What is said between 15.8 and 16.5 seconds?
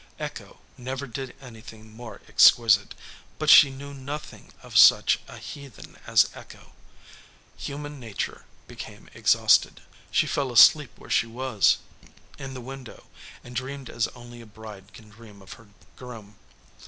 groom.